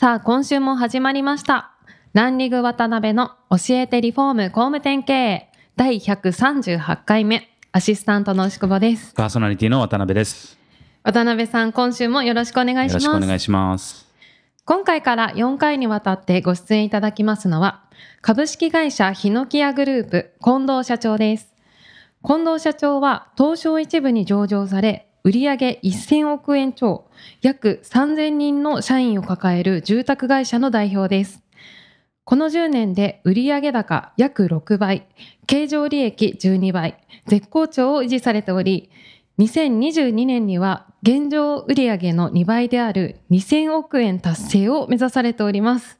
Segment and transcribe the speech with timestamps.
[0.00, 1.72] さあ今週も始まりました
[2.14, 10.56] ランリング渡辺の教えてリフォーム工務店経営第138回目アシスタントの牛久保ですパーソナリティの渡辺です。
[11.02, 14.06] 渡辺さん今週もよろしくお願いしよろますしくお願いします。
[14.64, 17.84] 今回から4回にわたってご出演いただきますのは、
[18.22, 21.52] 株式会社ヒノキヤグループ近藤社長です。
[22.26, 27.06] 近藤社長は東証一部に上場され、売上1000億円超、
[27.42, 31.42] 約3000人の社員を抱える住宅会社の代表です。
[32.24, 35.06] この10年で売上高約6倍、
[35.46, 38.90] 経常利益12倍、絶好調を維持されており、
[39.38, 45.98] 2022年には現状売上の2倍である2000億円達成を目指されております。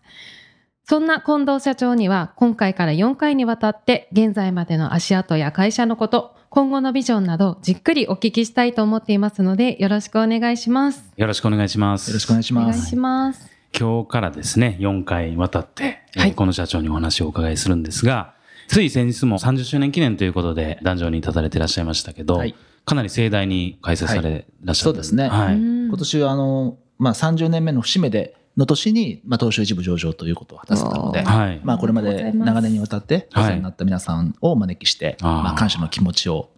[0.90, 11.12] そんな近藤社長には今回から4回にわたって現在までの足跡や会社のこと、今後のビジョンなどじっくりお聞きしたいと思っていますのでよろしくお願いします。
[11.16, 12.10] よろしくお願いします。
[12.10, 12.64] よろしくお願いします。
[12.64, 13.48] お願いします。
[13.72, 18.34] 今日からですね、4回にわたって、はいえーこの社長にお話をお伺いするんですが、
[18.66, 25.54] つい先日も30周年記念ということで、壇上に立たれていらっしゃいましたけど、はいかなり盛大に開催されらっしゃる、そうですねはい。
[25.54, 31.60] うん今年はあの、まあ、30年目の節目での年に、まあ、東証一部上場ということを果たせたので、はい。
[31.62, 36.50] まあ、これまで長年にわたってお世話になった皆さんをお招きして、あーまあ、感謝の気持ちを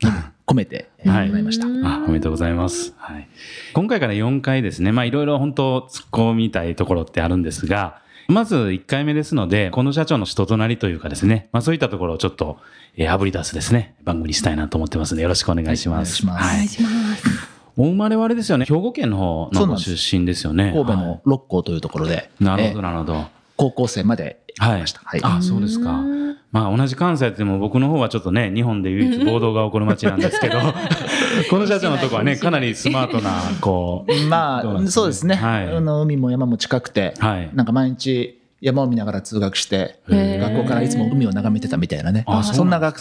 [0.46, 1.66] 込めて行いました。
[1.66, 2.94] うんあおめでとうございます。
[2.96, 3.28] はい。
[3.74, 12.58] 今回から4回ですね、まあいろいろ本当突っ込みたいところってあるんですが、まず1回目ですので、この社長の人となりというかですね、まあそういったところをちょっと、
[12.96, 16.26] えー、炙り出すですね、番組にしたいなと思ってますので、よろしくお願いします。
[16.26, 17.31] はいお願いしますお願いします。
[17.76, 20.72] お生まれはあれですよね、兵庫県の方の出身ですよね。
[20.72, 23.24] 神戸はの六甲というところで、いなるほど、えーなるほど。
[23.56, 25.00] 高校生まで行きました。
[25.04, 25.20] はい。
[25.22, 25.90] あ、そうですか。
[25.92, 26.36] うん。
[26.50, 30.58] まあ同じ関西っても僕の方はちょっとね、日本で唯一暴動が起こる街なんですけど、
[31.48, 33.30] この社長のとこはね、かなりスマートな、
[33.60, 35.74] こう、 まあ、そうですね、はい。
[35.74, 37.50] あの海も山も近くて、はい。
[37.54, 43.00] なんか毎日山を見ながら通学して、学校からいつも海を眺めてたみたいなね、あそんな学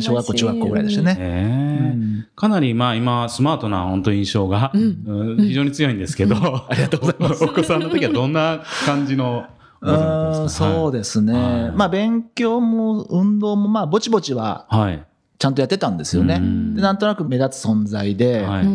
[0.00, 1.16] 小学校、中学校ぐらいでしたね。
[1.20, 7.44] ええかなりまあ今スマートな本当印象が、うん非常に強いんですけど、ありがとうございます。
[7.44, 9.44] お子さんの時はどんな感じの
[9.82, 10.72] お子さんだったんうんですか？
[10.72, 14.80] そうですね、はいまあ勉強も運動もまあぼちぼちははい。
[14.80, 15.04] はい。
[15.38, 16.74] ちゃんとやってたんですよねうん。
[16.74, 18.66] でなんとなく目立つ存在で、はい。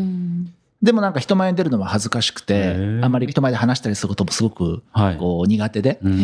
[0.81, 5.17] うんでもなんか人前に出るのは恥ずかしくへてーあまり人前で話したりすることもすごくはい。
[5.17, 6.13] こう苦手で、うん。
[6.13, 6.16] へ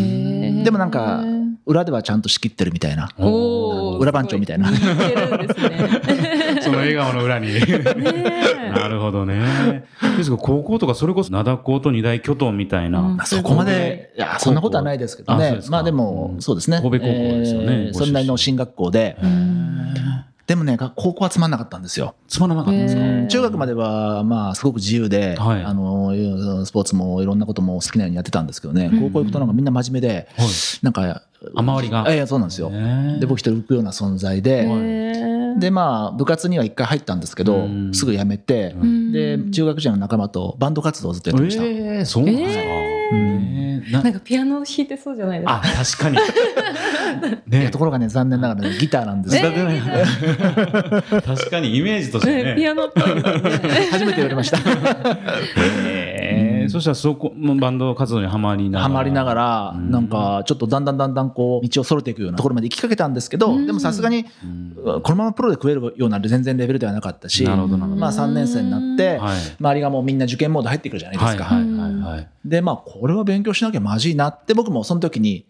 [0.61, 1.23] ーでもなんか
[1.66, 3.09] 裏ではちゃんと仕切ってるみたいな。
[3.99, 4.71] 裏番長みたいな。
[4.71, 6.61] すご似てるんですね。
[6.61, 7.47] その笑顔の裏に。
[7.53, 9.85] なるほどね。
[10.17, 12.99] ですが高校とかそれこそ灘高と二大巨頭みたいな。
[12.99, 13.17] うん。
[13.17, 14.19] まあそこまで、い。
[14.19, 15.59] や、そんなことはないですけどね。
[15.69, 16.79] まあでもう、んそうですね。
[16.81, 19.17] 神戸高校ですよねえーそれなりの進学校で、
[20.47, 22.13] でもね、が高校はつまんなかったんですよ。
[22.28, 25.63] つまらなかったんですか、中学までは、まあ、すごく自由で、はい。
[25.63, 26.11] あの、
[26.66, 29.00] スポーツもいろんなことも好きなようにやってたんですけどね、うん。
[29.00, 30.47] 高校行くとなんかみんな真面目で、はい。
[30.84, 31.23] なんか、
[31.55, 32.05] あ周りが？
[32.09, 32.69] ええそうなんですよ。
[33.19, 34.67] で、僕一人浮くような存在で、
[35.57, 37.94] で、まあ、部活には一回入ったんですけどう、ん。
[37.94, 38.75] すぐ辞めて、
[39.11, 41.63] で、中学時代の仲間とバンド活動をずっとやってました。
[41.63, 41.67] え
[42.01, 42.63] えそうなんですか？
[43.91, 45.62] ななんかピアノ弾いてそうじゃないですか。
[45.63, 46.18] あ、確かに。
[47.47, 49.51] ねところがね、残念ながらね、ギターなんですよ。
[51.22, 52.69] 確かにイメージとしてねピね。
[52.69, 53.22] アノっぽね。
[53.91, 54.57] 初めて言われました。
[55.85, 56.14] え
[56.65, 58.83] えそしたらそこのバンド活動にはまりながら。
[58.83, 69.37] ハマりながら、うんなんかちょっとだんだんだんだんこう道をそれていくようなところまで行きかけたんですけど、うんでもさすがにうんこのままプロで食えるような全然レベルではなかったし、なるほどなるほどまあ3年生になって、はい。
[69.59, 71.43] 周りがもうみんな受験モード入ってくるじゃないですか。
[71.45, 72.28] はいはいはいはい。
[72.43, 75.45] でまあこれは勉強しなきゃまずいなって僕もその時に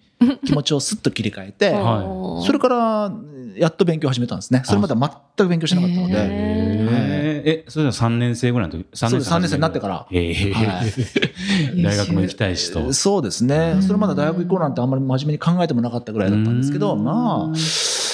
[0.46, 3.12] 気持ちをスッと切り替えて、はそれから
[3.58, 4.62] やっと勉強を始めたんですね。
[4.66, 6.18] それまでは全く勉強しなかったのへで。
[6.18, 12.92] ええ、え、それじゃ3年生ぐらいの時そうです3年生になってから 大学も行きたいしと。
[12.94, 13.78] そうですね。
[13.82, 17.58] それまだ大学行こうなんてあんまり真面目に考えてもなかったぐらいだったんですけど、うんまあ、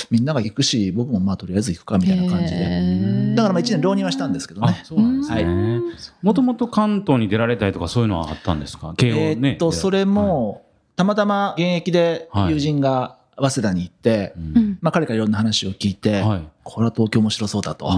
[0.09, 3.33] みんなが行くし、僕もまあとりあえず行くかみたいな感じで。
[3.35, 4.81] だからまあ1年浪人はしたんですけどあね、。
[4.83, 5.79] そうなんですね。
[6.21, 8.93] もともと関東に出られたりとかそういうのはあったんですか？
[8.97, 9.49] 慶え応ね。
[9.51, 10.63] ーっと、それも、
[10.95, 14.77] たまたま現役で友人が早稲田に行って、うん。
[14.81, 16.43] まあ彼からいろんな話を聞いて、はい。
[16.63, 17.89] これは東京面白そうだと。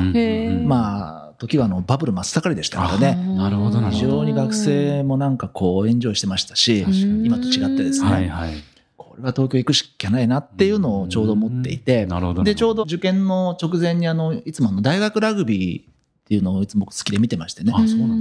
[0.65, 3.15] まあ、時はあのバブル真っ盛りでしたからね。
[3.35, 6.85] なるほど非常に学生もなんかこうエンジョイしてましたし、
[7.25, 8.53] 今と違ってですね、はいはい。
[8.97, 12.07] これは東京行くしかないなっていうのをちょうど思っていて。
[12.43, 15.92] で、ちょうど受験の直前にあの、いつもあの大学ラグビー
[16.23, 17.73] っていうのをいつも好きで見てましてね、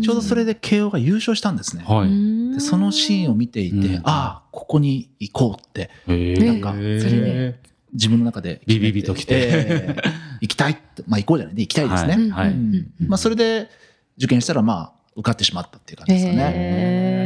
[0.02, 1.84] ちょうどそれで慶応が優勝したんですね。
[1.86, 2.54] はい。
[2.54, 7.60] でそのシーンを見ていて、うんああ、ここに行こうってへなんかそれで
[7.92, 8.60] 自分の中で。
[8.66, 10.02] ビビビときてええ
[10.40, 11.04] 行きたいって。
[11.06, 12.30] まあ行こうじゃないね、行きたいですね。
[12.30, 13.70] はいうんまあそれで
[14.18, 16.52] 受験したらまあ受かってしまったっていう感じですよね。
[16.54, 17.22] へ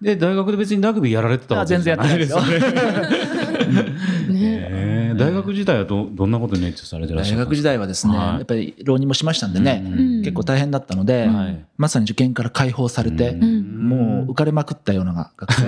[0.00, 2.38] で、大学で別にラグビーやられてたわけあ全然やってないですよ。
[3.58, 5.14] ーね。
[5.16, 7.68] 大学時代はどどんなことに熱中されてらっしゃ大学時ったんですか？
[7.68, 8.26] 代はですね、はい。
[8.36, 11.64] やっぱり浪人もしましたんでね、うん結構大変だったので、はい。
[11.76, 13.88] まさに受験から解放されて、ん。
[13.88, 15.62] もう浮かれまくったような学生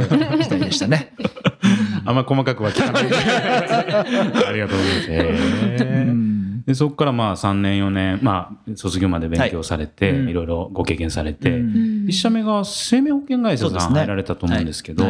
[0.44, 1.12] 時代でしたね。
[2.04, 3.04] あんま細かくは聞かない。
[4.48, 5.10] ありがとうございます。
[5.10, 6.35] へー。
[6.56, 6.64] うん。
[6.64, 12.06] でそこからまあ3年4年、まあ、卒業まで勉強されて、はいろいろご経験されて、うん。
[12.08, 15.04] 一社目が生命保険会社さん入られたと思うんですけど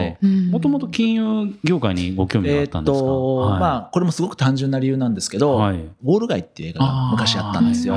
[0.51, 3.07] もともと金融業界にご興味があえーっったんですか、
[3.59, 5.77] まあ、これもすごく単純な理由なんですけど、はい。
[5.77, 7.97] ウォール街っていう映画が昔あったんですよ。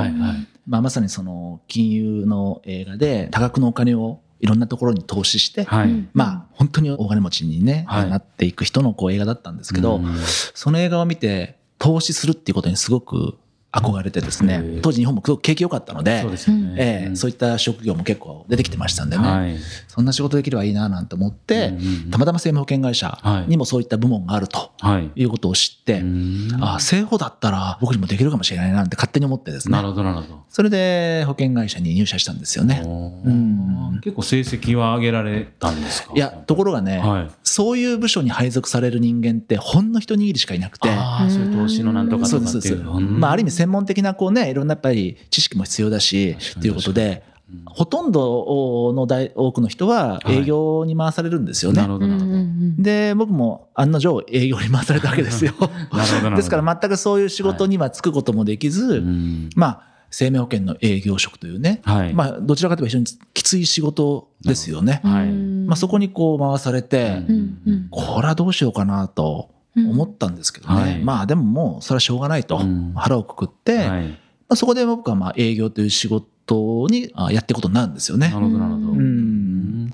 [0.66, 5.88] まあ、まさにその金融の映画で多額のお金をいろんなところに投資して、はい。
[5.88, 6.08] うん。
[6.14, 8.10] まあ、本当に大金持ちにね、はい。
[8.10, 10.16] なっていく人のこう映画だったんですけど、うん。
[10.54, 13.36] その映画を見て投資するっていうことにすごく
[13.72, 16.74] 憧れてですね当時日本もすごく景気良かったのでそうね。
[16.76, 19.56] ええうんそういった職業も結構出てきてましたんでね、はい
[19.88, 23.18] そんな仕事できればいいななんて思って、うんうんたまたま生命保険会社
[23.48, 25.10] にもそういった部門があるとはい。
[25.14, 30.40] いうことを知って、うんああ生保だったら僕にもできるかもしれないななんて勝手に思ってですねなるほど、なるほど。
[30.48, 32.82] それで保険会社に入社したんですよね。
[32.84, 36.12] うん結構成績は上げられたんですか？
[36.14, 37.30] いやところがね、はい。
[37.42, 40.88] そういう部署に配属される人間ってほんの一握りしかいなくて。
[40.90, 42.50] ああ、そういう投資のなんとかとかっていう。
[42.52, 47.22] そうですまあ、ある意味専門的なこうねいろんなやっぱり知識も必要だしということで
[47.66, 51.82] ほとんどの大多くの人は営業に回されるんですよね。
[51.82, 52.82] なるほど、なるほど。
[52.82, 55.52] で僕も案の定営業に回されたわけですよ。
[55.60, 62.14] なるほどなるほどですから全くそういう仕事には就くこともできず、うんまあ生命保険の営業職というね、はい。
[62.14, 65.00] まあどちらかというと非常にきつい仕事ですよね。
[65.04, 69.50] はいまあそこにこう回されて、うんこれはどうしようかなと
[69.88, 70.98] 思ったんですけどね、はい。
[71.02, 72.92] まあでももうそれはしょうがないと、うん。
[72.94, 74.18] 腹をくくって、まはい。
[74.48, 78.28] あ、そこで僕はまあ営業という仕事にあやっていくことになるんですよね。
[78.28, 78.40] な。
[78.40, 78.86] るほど、なるほど。
[78.88, 79.84] ううん。
[79.86, 79.90] ん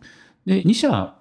[0.46, 1.14] で、2社、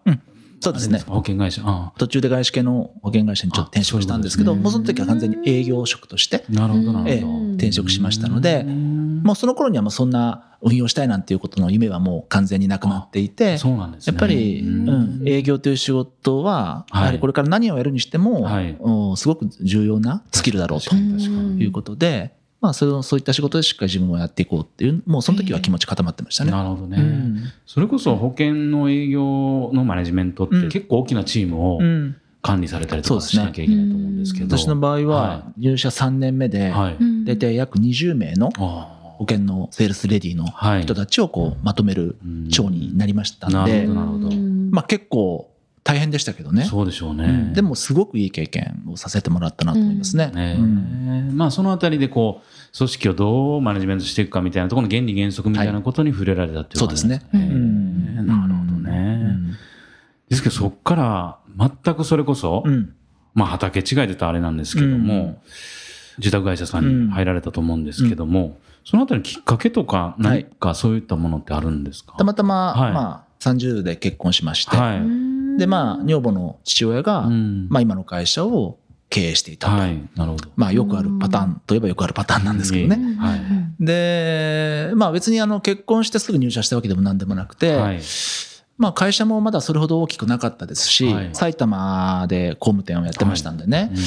[0.62, 1.00] そうですね。
[1.06, 1.62] 保険会社。
[1.66, 7.46] あ途中で外資系の保険会社にちょっと転職したんですけどういうもうその時は完全に営業職として、なるほど、なええるほど。
[7.52, 14.14] 転職しましたので、うんもうその頃にはもうそんな運用したいなんていうことの夢はもう完全になくなっていてそうなんですね。
[14.14, 26.52] やっぱり、ううんん、営業という仕事は、はいやはりこれから何をやるにしても、はいうんすごく重要なスキルだろうということで、まあ、そのそういった仕事でしっかり自分をやっていこうっていう、もうその時は気持ち固まってましたね。
[26.52, 26.98] なるほどね。
[26.98, 34.56] うんそれこそ保険の営業のマネジメントってうん結構大きなチームをうん管理されたりとかそうですねしなきゃいけないと思うんですけど。
[34.56, 36.98] 私の場合はは入社3年目で、はい。
[37.26, 40.84] 大体約20名のあ保険のセールスレディのはい。
[40.84, 44.36] 人たちをこうまとめるうん長になりましたなので、るほどなるほど。
[44.72, 45.52] まあ、結構
[45.84, 46.66] 大変でしたけどね。
[46.66, 47.54] そうでしょううねん。
[47.54, 50.32] でもすごくいい経験をさせてもらったなと思いますね。
[50.34, 51.32] ねうん。
[51.36, 57.22] まあそのあたりでこう組織をどうマネジメントしていくかみたいなところの原理原則みたいなことに触れられたっていうそうですね。
[57.34, 58.26] うん。
[58.26, 59.38] なるほどね。
[60.28, 61.38] ですけどそこから
[61.84, 62.96] 全くそれこそ、うん。
[63.36, 65.40] まあ畑違いでたらあれなんですけども、
[66.18, 72.94] うん住宅会社さんに入られたと思うんですけども、そのあたりのきっかけとか何かそういったものってあるんですか、たまたま、はい。
[72.94, 75.58] まあ、30で結婚しまして、はい。
[75.58, 77.68] でまあ女房の父親が、うん。
[77.70, 78.78] まあ、今の会社を
[79.10, 80.02] 経営していたと、はい。
[80.16, 80.50] なるほど。
[80.56, 82.96] まあ、よくあるパターンといえばよくあるパターンなんですけどね。
[82.96, 83.40] うんはい。
[83.80, 88.02] で、まあ、別にあの結婚してすぐ入社したわけでも何でもなくて、はい。
[88.78, 91.30] まあ、会社もまだそれほど大きくなかったですし、はい。
[91.34, 93.98] 埼玉で工務店をやってましたんでね、うん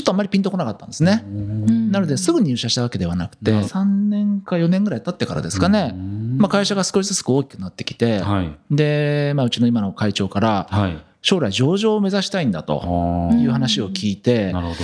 [0.00, 1.16] ちょっとあんまりピンとこなかったんですね。
[1.26, 8.56] んなのですぐ入社したわけではなくて、なる3年か4年ぐらい経ってからですかね、うんまあ、会社が少しずつ大きくなってきて、はい。
[8.70, 10.98] で、まあ、うちの今の会長から、はい。
[11.22, 14.78] 将来上場を目指したいんだとあいう話を聞いて、なるほど。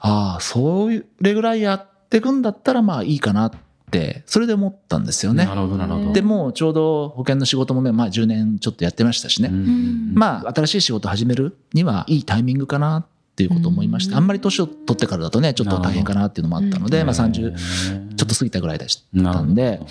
[0.00, 0.90] ああ、そ
[1.20, 3.52] れぐらいやっていくんだったらまあいいかなっ
[3.90, 5.54] て、それで思ったんですよねな。
[5.54, 6.12] るほど、なるほど。
[6.12, 14.18] でもうちょうど保険の仕事もねまあ10年ちょっとやってましたしね、うんまあ新しい仕事始めるにはいいタイミングかなっていうことを思いまして、うん。
[14.18, 19.86] あんまり年を取ってからだとねちょっと大変かなっていうのもあったので、まあ、30ちょっと過ぎたぐらいでしたんで、ま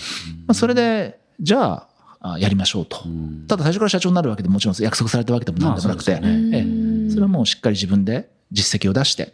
[0.50, 3.04] あ、それでじゃああやりましょうと。
[3.48, 6.20] ただ最初から社長になるわけでもちろん約束されたわけでも何でもなくて、え
[6.54, 7.10] え。
[7.10, 9.34] それはもうしっかり自分で実績を出して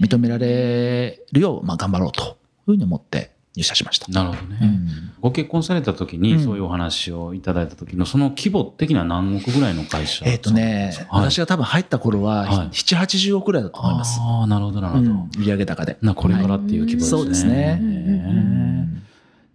[0.00, 2.34] 認められるようまあ頑張ろうという
[2.66, 4.10] ふうに思って入社しました。
[4.12, 4.58] なるほどね。
[4.62, 4.86] うん
[5.20, 14.20] ご結婚された時にそういうお話をいただいた時のその規模的な何億ぐらいの会社えっ、とね、はい私が多分入った頃は、はい7、80億ぐらいだと思います。
[14.20, 15.10] ああ、なるほど、なるほど。
[15.10, 15.96] うん売上高で。
[16.02, 17.10] なこれからっていう規模ですね。
[17.10, 17.80] そうですね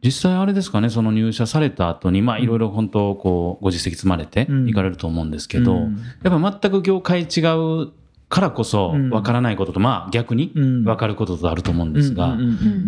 [0.03, 7.41] 実際あれですかね、その入社された後に、まあいろいろ本当、こう、ご実績積まれてうんいかれると思うんですけど、うんやっぱ全く業界違
[7.85, 7.91] う
[8.31, 9.09] からこそ、うん。
[9.11, 10.83] わからないことと、まあ逆にうん。
[10.85, 12.37] わかることとあると思うんですが、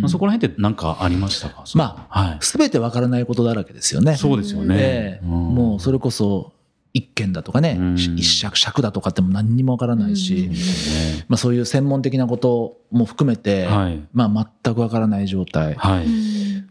[0.08, 1.66] そこら辺って何かありましたか？
[1.76, 2.38] まあ、はい。
[2.40, 4.16] すべてわからないことだらけですよね。
[4.16, 4.76] そうですよね。
[4.80, 5.26] ええ。
[5.26, 6.54] もうそれこそ
[6.96, 7.96] 一件だとかね、うん。
[7.96, 10.54] 一尺尺だとかっても何にもわからないし、うん。
[11.28, 14.00] まあ、そういう専門的なことも含めて、はい。
[14.14, 15.74] まあ、全くわからない状態。
[15.74, 16.06] はい。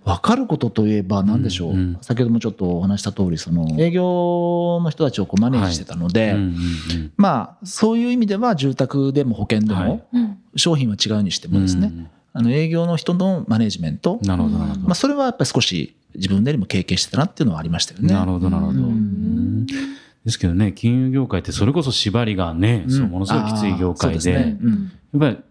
[0.05, 1.77] わかることといえば何でしょう、うん。
[1.77, 9.89] うん先ほどもちょっとお話した通り、その営業の人たちをこうマネージしてたので、うんうんうんまあ、そういう意味では住宅でも保険ではい。
[9.89, 10.39] も、うん。
[10.55, 14.81] 商品は違うにしてもですね、うんあの営業の人のマネージメント、なるほど、なるほど。
[14.85, 18.15] まあ、それはやっぱり少し自分でも経験してたなっていうのはありましたよね。
[18.15, 18.79] なるほど、なるほど。
[18.79, 18.87] うん。
[18.87, 19.67] うん
[20.25, 24.59] ですけどね、金融業界ってそれこそ縛りがね、そうものすごいきつい業界で、ですね。
[24.63, 24.93] うん。
[25.21, 25.45] やっぱり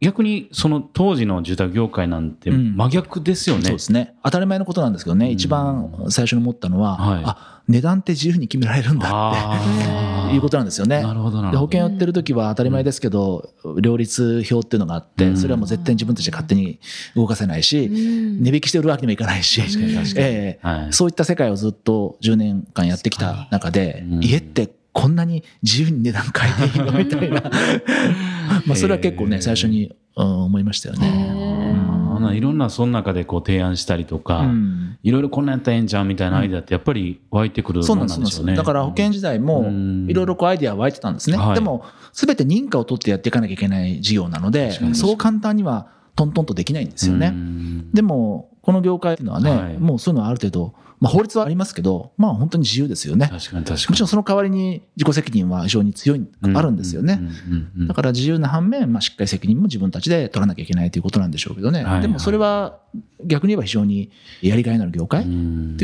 [0.00, 2.74] 逆にその当時の住宅業界なんてうん。
[2.74, 3.64] 真逆ですよね。
[3.64, 4.14] そうですね。
[4.24, 5.32] 当たり前のことなんですけどね、うん。
[5.32, 7.22] 一番最初に思ったのは、はい。
[7.26, 9.30] あ、値段って自由に決められるんだ。
[9.30, 10.32] って。
[10.34, 11.02] いうことなんですよね。
[11.02, 11.72] なるほど、なるほど。
[11.72, 15.36] 険を売ってる時は当たり前ですけど、両立表っていうのがあって、うん。
[15.36, 16.78] それはもう絶対に自分たちで勝手に
[17.14, 19.60] 動かせないし、値引きして売るわけにもいかないし、
[20.16, 20.66] ええ。
[20.66, 20.92] はい。
[20.92, 24.24] そういった世界をずっと10年間やってきた中で、うん。
[24.24, 26.92] 家ってこんなに自由に値段変えていいの？
[26.98, 27.42] みたいな、
[28.66, 31.40] まあそれは結構ね、最初に、うん思いましたよへね。
[32.34, 34.98] いろんなその中でこう提案したりとか、うん。
[35.02, 38.54] いろいろこんなんやったらええんちゃうみたいなアイデアってやっぱり湧いてくるもそうなんですのなんでしょうね。
[38.56, 40.10] だから保険時代もうん。
[40.10, 41.38] いろいろこうアイデアは湧いてたんですね。
[41.38, 41.54] はい。
[41.54, 45.86] でも、すべて認可を取ってやっていかなきゃいけない事業なのでそう簡単には
[46.20, 47.28] トントンとできないんですよね。
[47.28, 53.26] うんでも、この業界っていうのはね、はいもうそういうのはある程度、まあ法律はありますけど、まあ本当に自由ですよね。
[53.26, 53.88] 確かに確かに。
[53.88, 57.20] もちろんその代わりに自己責任は非常に強い、あるんですよね。
[57.78, 61.82] だかから自由な反面、まあ、しっかり責任も自分たちで取らなきゃいけないということなんでしょうけどね。
[61.82, 62.78] はいでもそれは
[63.24, 64.10] 逆に言えば非常に
[64.42, 65.30] やりがいのある業界っって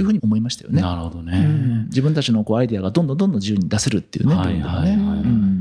[0.00, 0.83] いうふうに思いましたよね。
[0.83, 1.38] なるほどね。
[1.38, 4.90] うん自分たちのこうアイデアがどんどんどんどん自由に出せるっていうね、はいはね。
[4.90, 5.55] はいはいうん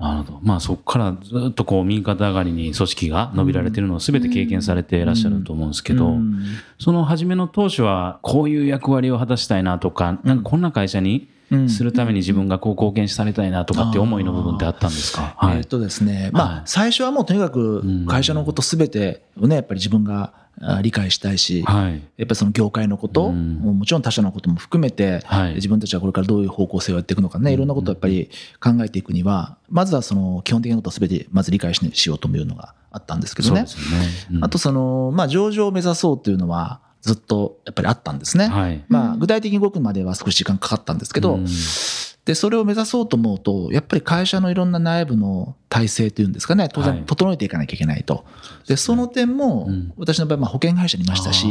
[0.00, 0.40] なるほど。
[0.42, 6.42] まあそこからずっとこう右肩上がりに組織が伸びられてるのを全て経験されていらっしゃると思うんですけど、うん。
[6.78, 11.68] その初めの当初はこういう役割を果たしたいなとか、なんかこんな会社にうん。
[11.68, 15.34] するために自分がこう貢献されたいなとかっていう思いの部分ってあったんですか？
[15.36, 15.56] はい。
[15.56, 15.66] えーっ。
[15.66, 16.52] とですね、まはい。
[16.58, 20.49] あ、最初はもうとにかく会社のことすべてをね、やっぱり自分があ
[20.82, 21.92] 理解したいし、はい。
[21.94, 33.66] やっぱりその業界のこと、うんもちろん他社のことも含めて、はい自分たちはこれからどういう方向性をやっていくのかね、いろんなことをやっぱり考えていくには、まずはその基本的なことをすべてまず理解ししようというのがあったんですけどねね。
[34.32, 38.48] うんあとその、まあ上場を目指そうというのはずっとやっぱりあったんですね。
[38.48, 38.84] はい。
[38.88, 41.46] まあ具体的に動くまでは少し時間かかったんですけど、うん
[42.30, 48.24] で、それを目指そうと思うと、やっぱり会社のいろんな内部の体制というんですかね、当はい然整えていかなきゃいけないと。
[48.68, 51.46] で、その点もうん、私の場合、まあ保険会社にいましたし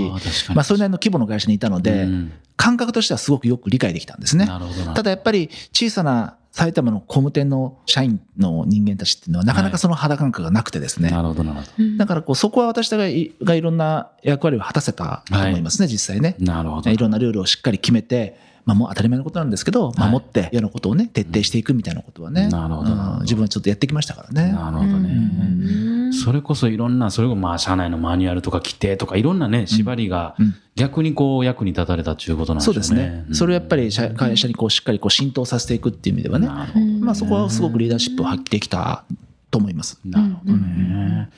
[0.50, 4.45] あまあそれなりの規模の会社にいたので、うん感覚としてはすごくよく理解できたんですね。
[4.93, 11.09] ただやっぱり小さな埼玉の工務店の社員の人間たちっていうのはなかなかその肌感覚がなくてですね。
[11.09, 16.36] なるほどなるほだからこうそこは私がいがいろんな役割を果たせたと思いますね、実際ね。
[16.38, 16.51] ど。
[16.51, 16.89] なるほど。
[16.89, 18.38] いろんなルールをしっかり決めて、
[18.69, 24.51] まあ、もう当たり前のことなんですけど、はい守って嫌なことをね、徹底していくみたいなことはね、なるほどなるほどうん自分はちょっとやってきましたからね。
[24.51, 26.13] なるほどね。
[26.13, 33.25] それこそいろんな、それこそまあ社内のマニュアルとか規定とかいろんなね、縛りがうん逆にこう役に立たれたっていうことなんでしょそううですね。
[33.33, 36.85] それをやっぱり社会社にこうしっかりこう浸透させていくっていう意味ではね、なるほど。
[36.85, 39.03] まあそこはすごくリーダーシップを発揮できた
[39.51, 39.99] と思います。
[40.05, 41.29] なるほどね。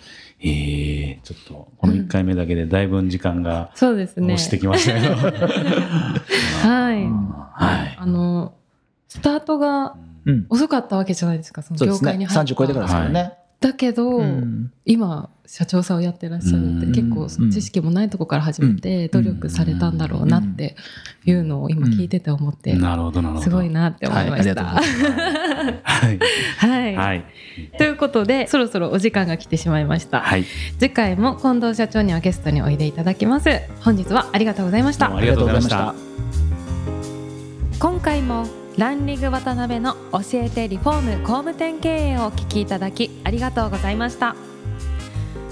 [0.44, 5.16] ええちょっと、この1回目だけでだいぶ時間がそうですね押してきましたけど。
[6.68, 7.04] はい、
[7.54, 7.98] はい。
[7.98, 8.54] あの
[9.08, 9.96] スタートが
[10.26, 10.46] うん。
[10.50, 11.86] 遅かったわけじゃないですかその。
[11.86, 13.34] 業界に入った30超えてからですからね。
[13.60, 20.78] だけど、うん今社長さんをやってらっしゃるってうん結構知識もないとこから始めて努力されたんだろうなって
[21.26, 23.44] いうのを今聞いてて思ってなるほど、なるほど。
[23.44, 24.64] すごいなって思いました。
[24.64, 26.20] はいありがとうございはい。
[26.58, 27.26] はい、はい。
[27.78, 30.46] ということでそろそろお時間が来てしまいました、はい。
[30.80, 33.50] 次回も近藤社長にはゲストにおいでいただきます
[33.82, 35.94] 本日はありがとうございましたありがとうございました。
[37.78, 44.34] 今回もランリング渡辺の教えてリフォーム工務店経営をお聞きいただきありがとうございました